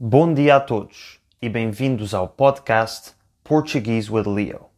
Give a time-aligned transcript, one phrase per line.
[0.00, 4.70] Bom dia a todos e bem-vindos ao podcast Portuguese with Leo.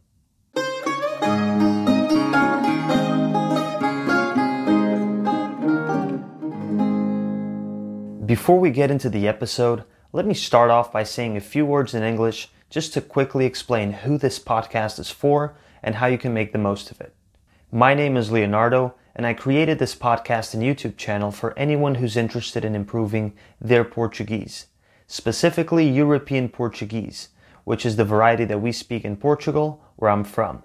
[8.25, 11.93] Before we get into the episode, let me start off by saying a few words
[11.93, 15.53] in English just to quickly explain who this podcast is for
[15.83, 17.13] and how you can make the most of it.
[17.71, 22.17] My name is Leonardo, and I created this podcast and YouTube channel for anyone who's
[22.17, 24.65] interested in improving their Portuguese,
[25.11, 27.29] specifically European Portuguese,
[27.65, 30.63] which is the variety that we speak in Portugal, where I'm from.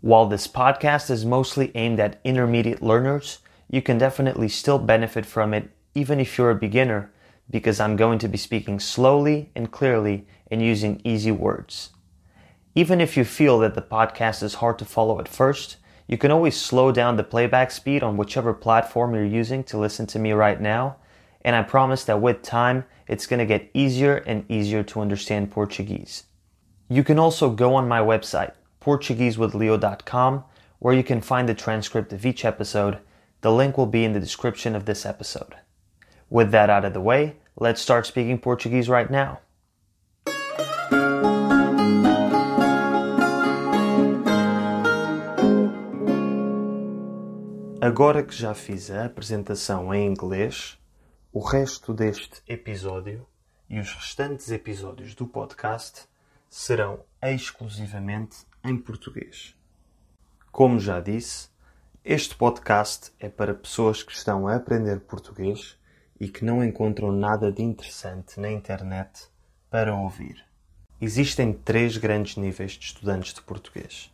[0.00, 5.52] While this podcast is mostly aimed at intermediate learners, you can definitely still benefit from
[5.52, 7.12] it even if you're a beginner,
[7.50, 11.90] because I'm going to be speaking slowly and clearly and using easy words.
[12.74, 15.76] Even if you feel that the podcast is hard to follow at first,
[16.06, 20.06] you can always slow down the playback speed on whichever platform you're using to listen
[20.06, 20.96] to me right now,
[21.48, 25.50] and I promise that with time, it's going to get easier and easier to understand
[25.50, 26.24] Portuguese.
[26.90, 30.44] You can also go on my website, PortugueseWithLeo.com,
[30.78, 32.98] where you can find the transcript of each episode.
[33.40, 35.54] The link will be in the description of this episode.
[36.28, 39.40] With that out of the way, let's start speaking Portuguese right now.
[47.80, 50.77] Agora que já fiz a apresentação em inglês,
[51.30, 53.26] o resto deste episódio
[53.68, 56.08] e os restantes episódios do podcast
[56.48, 59.54] serão exclusivamente em português.
[60.50, 61.50] Como já disse,
[62.02, 65.76] este podcast é para pessoas que estão a aprender português
[66.18, 69.28] e que não encontram nada de interessante na internet
[69.68, 70.42] para ouvir.
[70.98, 74.10] Existem três grandes níveis de estudantes de português.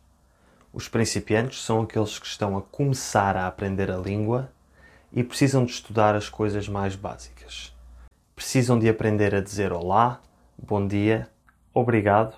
[0.73, 4.51] Os principiantes são aqueles que estão a começar a aprender a língua
[5.15, 7.73] e precisam de estudar as coisas mais básicas.
[8.35, 10.21] Precisam de aprender a dizer olá,
[10.61, 11.29] bom dia,
[11.73, 12.35] obrigado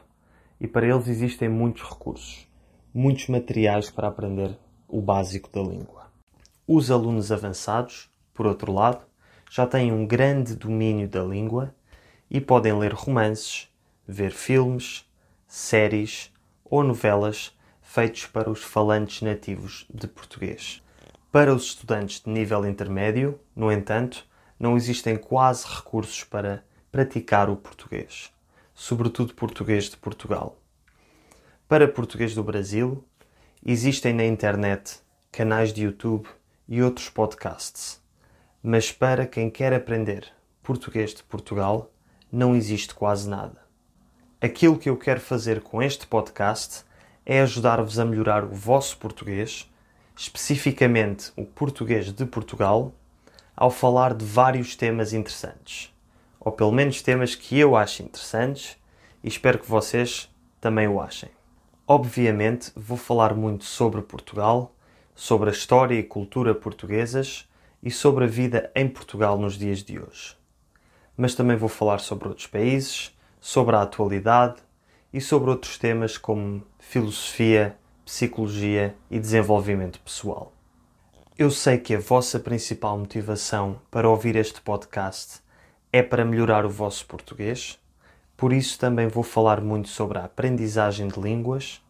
[0.62, 2.48] e para eles existem muitos recursos,
[2.94, 4.56] muitos materiais para aprender
[4.88, 6.06] o básico da língua.
[6.68, 9.04] Os alunos avançados, por outro lado,
[9.50, 11.74] já têm um grande domínio da língua
[12.30, 13.68] e podem ler romances,
[14.08, 15.04] ver filmes,
[15.48, 16.32] séries
[16.64, 20.84] ou novelas feitos para os falantes nativos de português.
[21.38, 24.26] Para os estudantes de nível intermédio, no entanto,
[24.60, 28.34] não existem quase recursos para praticar o português,
[28.74, 30.58] sobretudo português de Portugal.
[31.68, 33.04] Para português do Brasil,
[33.64, 34.98] existem na internet
[35.32, 36.28] canais de YouTube
[36.68, 38.02] e outros podcasts.
[38.64, 40.34] Mas para quem quer aprender
[40.64, 41.92] português de Portugal,
[42.32, 43.62] não existe quase nada.
[44.42, 46.84] Aquilo que eu quero fazer com este podcast
[47.24, 49.70] é ajudar-vos a melhorar o vosso português,
[50.18, 52.92] especificamente o português de Portugal,
[53.56, 55.94] ao falar de vários temas interessantes.
[56.40, 58.78] Ou pelo menos temas que eu acho interessantes
[59.24, 60.30] e espero que vocês
[60.60, 61.30] também o achem.
[61.88, 64.76] Obviamente, vou falar muito sobre Portugal,
[65.14, 67.48] sobre a história e cultura portuguesas
[67.82, 70.36] e sobre a vida em Portugal nos dias de hoje.
[71.16, 74.58] Mas também vou falar sobre outros países, sobre a atualidade
[75.14, 77.78] e sobre outros temas como filosofia,
[78.08, 80.54] psicologia e desenvolvimento pessoal.
[81.38, 85.42] Eu sei que a vossa principal motivação para ouvir este podcast
[85.92, 87.78] é para melhorar o vosso português,
[88.38, 91.84] por isso também vou falar muito sobre a aprendizagem de línguas,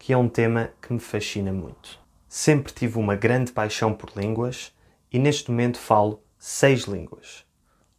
[0.00, 1.96] que é um tema que me fascina muito.
[2.28, 4.74] Sempre tive uma grande paixão por línguas
[5.12, 7.46] e neste momento falo seis línguas: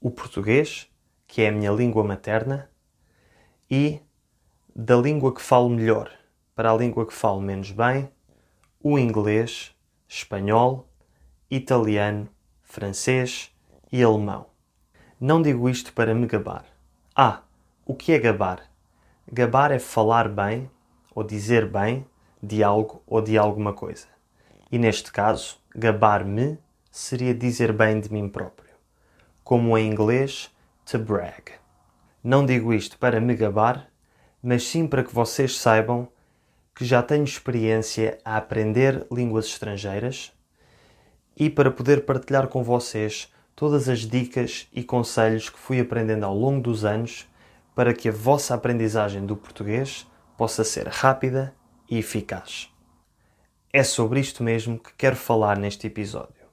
[0.02, 0.90] o português,
[1.26, 2.70] que é a minha língua materna,
[3.72, 4.02] e
[4.76, 6.12] da língua que falo melhor
[6.56, 8.10] para a língua que falo menos bem,
[8.82, 9.76] o inglês,
[10.08, 10.88] espanhol,
[11.50, 12.30] italiano,
[12.62, 13.52] francês
[13.92, 14.48] e alemão.
[15.20, 16.66] Não digo isto para me gabar.
[17.16, 17.42] Ah,
[17.86, 18.62] o que é gabar?
[19.32, 20.70] Gabar é falar bem
[21.16, 22.06] ou dizer bem
[22.42, 24.08] de algo ou de alguma coisa.
[24.72, 26.58] E neste caso, gabar-me
[26.92, 28.74] seria dizer bem de mim próprio.
[29.44, 30.52] Como em inglês,
[30.86, 31.54] to brag.
[32.24, 33.88] Não digo isto para me gabar,
[34.42, 36.08] mas sim para que vocês saibam
[36.76, 40.32] que já tenho experiência a aprender línguas estrangeiras
[41.36, 46.36] e para poder partilhar com vocês todas as dicas e conselhos que fui aprendendo ao
[46.36, 47.28] longo dos anos
[47.76, 51.54] para que a vossa aprendizagem do português possa ser rápida
[51.90, 52.70] e eficaz.
[53.72, 56.44] É sobre isto mesmo que quero falar neste episódio.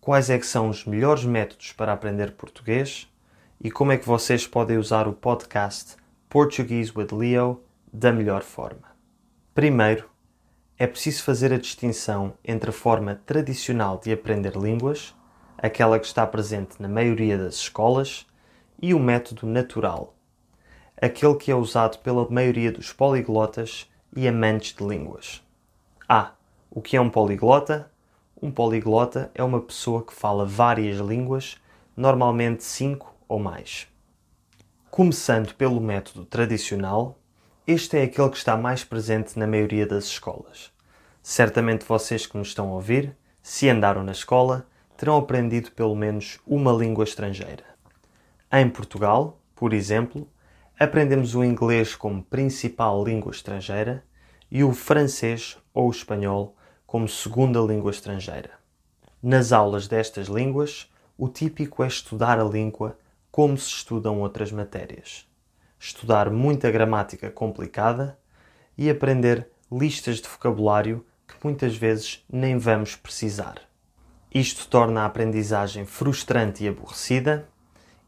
[0.00, 3.08] Quais é que são os melhores métodos para aprender português
[3.60, 5.96] e como é que vocês podem usar o podcast
[6.28, 7.62] Portuguese with Leo
[7.92, 8.97] da melhor forma.
[9.58, 10.08] Primeiro,
[10.78, 15.16] é preciso fazer a distinção entre a forma tradicional de aprender línguas,
[15.56, 18.24] aquela que está presente na maioria das escolas,
[18.80, 20.14] e o método natural,
[21.02, 25.42] aquele que é usado pela maioria dos poliglotas e amantes de línguas.
[26.08, 26.34] Ah,
[26.70, 27.90] o que é um poliglota?
[28.40, 31.56] Um poliglota é uma pessoa que fala várias línguas,
[31.96, 33.88] normalmente cinco ou mais.
[34.88, 37.18] Começando pelo método tradicional,
[37.70, 40.72] este é aquele que está mais presente na maioria das escolas.
[41.22, 44.66] Certamente vocês que nos estão a ouvir, se andaram na escola,
[44.96, 47.64] terão aprendido pelo menos uma língua estrangeira.
[48.50, 50.26] Em Portugal, por exemplo,
[50.80, 54.02] aprendemos o inglês como principal língua estrangeira
[54.50, 56.56] e o francês ou o espanhol
[56.86, 58.52] como segunda língua estrangeira.
[59.22, 62.98] Nas aulas destas línguas, o típico é estudar a língua
[63.30, 65.27] como se estudam outras matérias.
[65.78, 68.18] Estudar muita gramática complicada
[68.76, 73.60] e aprender listas de vocabulário que muitas vezes nem vamos precisar.
[74.34, 77.48] Isto torna a aprendizagem frustrante e aborrecida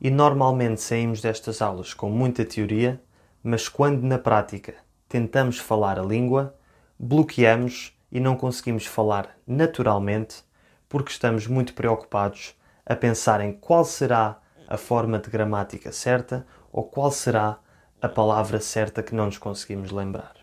[0.00, 3.00] e normalmente saímos destas aulas com muita teoria,
[3.42, 4.74] mas quando na prática
[5.08, 6.54] tentamos falar a língua,
[6.98, 10.44] bloqueamos e não conseguimos falar naturalmente
[10.88, 16.84] porque estamos muito preocupados a pensar em qual será a forma de gramática certa ou
[16.84, 17.58] qual será
[18.00, 20.34] a palavra certa que não nos conseguimos lembrar.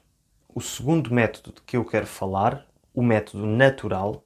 [0.54, 4.24] O segundo método de que eu quero falar, o método natural,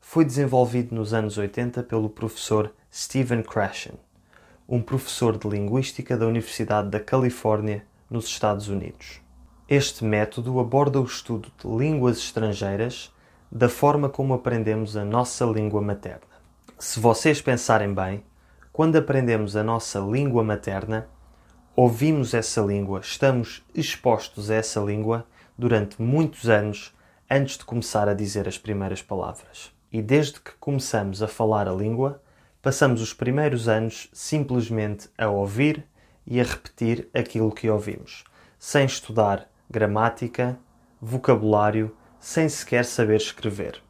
[0.00, 3.98] foi desenvolvido nos anos 80 pelo professor Stephen Krashen
[4.68, 9.20] um professor de linguística da Universidade da Califórnia, nos Estados Unidos.
[9.68, 13.12] Este método aborda o estudo de línguas estrangeiras
[13.50, 16.26] da forma como aprendemos a nossa língua materna.
[16.78, 18.24] Se vocês pensarem bem,
[18.72, 21.08] quando aprendemos a nossa língua materna,
[21.76, 25.26] ouvimos essa língua, estamos expostos a essa língua
[25.58, 26.96] durante muitos anos
[27.28, 29.70] antes de começar a dizer as primeiras palavras.
[29.92, 32.22] E desde que começamos a falar a língua,
[32.62, 35.84] passamos os primeiros anos simplesmente a ouvir
[36.26, 38.24] e a repetir aquilo que ouvimos,
[38.58, 40.58] sem estudar gramática,
[40.98, 43.82] vocabulário, sem sequer saber escrever.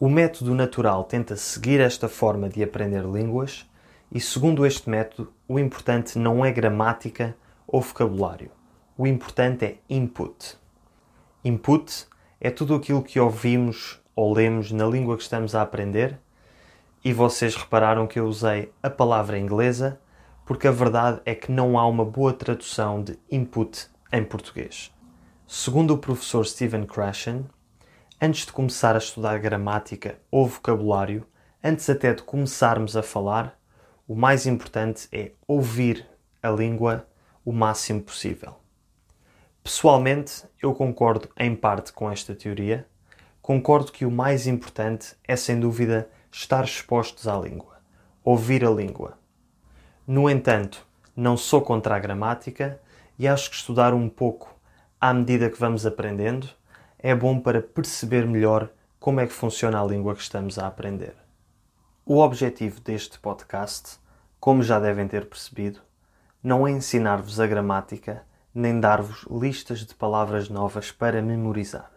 [0.00, 3.68] O método natural tenta seguir esta forma de aprender línguas
[4.10, 8.50] e, segundo este método, o importante não é gramática ou vocabulário.
[8.96, 10.56] O importante é input.
[11.44, 12.06] Input
[12.40, 16.18] é tudo aquilo que ouvimos ou lemos na língua que estamos a aprender
[17.04, 20.00] e vocês repararam que eu usei a palavra inglesa
[20.44, 24.90] porque a verdade é que não há uma boa tradução de input em português.
[25.46, 27.46] Segundo o professor Stephen Krashen,
[28.20, 31.26] antes de começar a estudar gramática ou vocabulário,
[31.62, 33.57] antes até de começarmos a falar,
[34.08, 36.06] o mais importante é ouvir
[36.42, 37.06] a língua
[37.44, 38.54] o máximo possível.
[39.62, 42.86] Pessoalmente, eu concordo em parte com esta teoria.
[43.42, 47.82] Concordo que o mais importante é, sem dúvida, estar expostos à língua,
[48.24, 49.18] ouvir a língua.
[50.06, 52.80] No entanto, não sou contra a gramática
[53.18, 54.58] e acho que estudar um pouco
[54.98, 56.48] à medida que vamos aprendendo
[56.98, 61.27] é bom para perceber melhor como é que funciona a língua que estamos a aprender.
[62.10, 63.98] O objetivo deste podcast,
[64.40, 65.82] como já devem ter percebido,
[66.42, 68.24] não é ensinar-vos a gramática
[68.54, 71.92] nem dar-vos listas de palavras novas para memorizar.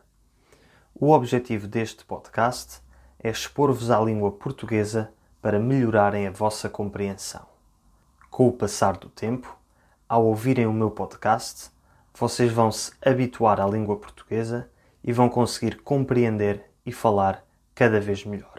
[0.94, 2.82] O objetivo deste podcast
[3.24, 7.46] é expor-vos à língua portuguesa para melhorarem a vossa compreensão.
[8.30, 9.58] Com o passar do tempo,
[10.10, 11.72] ao ouvirem o meu podcast,
[12.14, 14.70] vocês vão se habituar à língua portuguesa
[15.02, 18.51] e vão conseguir compreender e falar cada vez melhor.